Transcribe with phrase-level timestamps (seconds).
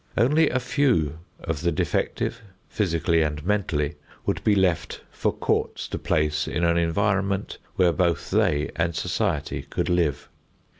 [0.17, 5.99] Only a few of the defective, physically and mentally, would be left for courts to
[5.99, 10.27] place in an environment where both they and society could live.